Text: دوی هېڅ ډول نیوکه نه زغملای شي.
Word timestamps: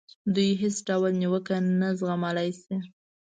دوی 0.35 0.49
هېڅ 0.61 0.75
ډول 0.87 1.11
نیوکه 1.21 1.55
نه 1.79 1.89
زغملای 1.99 2.49
شي. 2.61 2.75